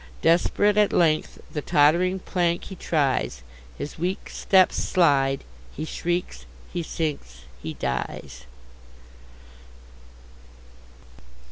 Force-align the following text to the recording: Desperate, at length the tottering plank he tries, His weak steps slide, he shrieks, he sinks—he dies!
Desperate, 0.23 0.77
at 0.77 0.91
length 0.91 1.37
the 1.53 1.61
tottering 1.61 2.17
plank 2.17 2.63
he 2.63 2.75
tries, 2.75 3.43
His 3.77 3.99
weak 3.99 4.31
steps 4.31 4.77
slide, 4.77 5.43
he 5.75 5.85
shrieks, 5.85 6.47
he 6.73 6.81
sinks—he 6.81 7.75
dies! 7.75 8.45